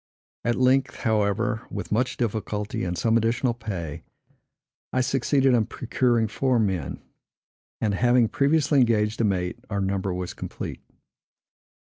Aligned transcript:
At 0.43 0.55
length, 0.55 0.95
however, 1.01 1.67
with 1.69 1.91
much 1.91 2.17
difficulty, 2.17 2.83
and 2.83 2.97
some 2.97 3.17
additional 3.17 3.53
pay, 3.53 4.01
I 4.91 5.01
succeeded 5.01 5.53
in 5.53 5.67
procuring 5.67 6.27
four 6.27 6.57
men; 6.57 7.03
and, 7.79 7.93
having 7.93 8.27
previously 8.27 8.79
engaged 8.79 9.21
a 9.21 9.25
mate, 9.25 9.59
our 9.69 9.79
number 9.79 10.11
was 10.11 10.33
complete. 10.33 10.81